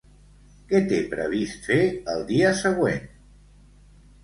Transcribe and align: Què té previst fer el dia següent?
Què 0.71 0.79
té 0.91 1.01
previst 1.11 1.69
fer 1.69 1.77
el 2.15 2.25
dia 2.33 2.55
següent? 2.65 3.07